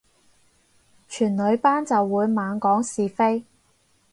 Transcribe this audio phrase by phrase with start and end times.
[1.07, 3.45] 全女班就會猛講是非